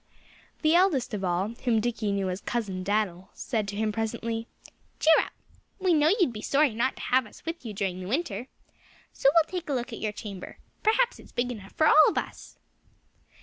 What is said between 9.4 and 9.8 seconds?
take a